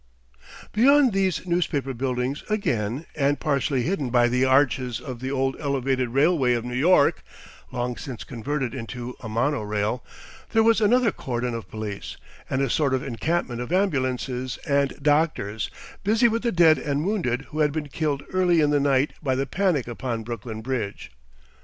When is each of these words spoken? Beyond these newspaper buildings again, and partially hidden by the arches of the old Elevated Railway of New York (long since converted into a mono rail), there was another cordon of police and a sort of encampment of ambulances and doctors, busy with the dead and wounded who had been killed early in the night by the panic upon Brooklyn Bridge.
Beyond 0.73 1.13
these 1.13 1.45
newspaper 1.45 1.93
buildings 1.93 2.43
again, 2.49 3.05
and 3.13 3.39
partially 3.39 3.83
hidden 3.83 4.09
by 4.09 4.29
the 4.29 4.45
arches 4.45 4.99
of 4.99 5.19
the 5.19 5.29
old 5.29 5.55
Elevated 5.59 6.09
Railway 6.09 6.53
of 6.55 6.65
New 6.65 6.73
York 6.73 7.21
(long 7.71 7.95
since 7.97 8.23
converted 8.23 8.73
into 8.73 9.15
a 9.19 9.29
mono 9.29 9.61
rail), 9.61 10.03
there 10.53 10.63
was 10.63 10.81
another 10.81 11.11
cordon 11.11 11.53
of 11.53 11.69
police 11.69 12.17
and 12.49 12.63
a 12.63 12.69
sort 12.71 12.95
of 12.95 13.03
encampment 13.03 13.61
of 13.61 13.71
ambulances 13.71 14.57
and 14.67 14.97
doctors, 15.03 15.69
busy 16.03 16.27
with 16.27 16.41
the 16.41 16.51
dead 16.51 16.79
and 16.79 17.05
wounded 17.05 17.43
who 17.49 17.59
had 17.59 17.71
been 17.71 17.87
killed 17.89 18.23
early 18.33 18.59
in 18.59 18.71
the 18.71 18.79
night 18.79 19.13
by 19.21 19.35
the 19.35 19.45
panic 19.45 19.87
upon 19.87 20.23
Brooklyn 20.23 20.61
Bridge. 20.63 21.11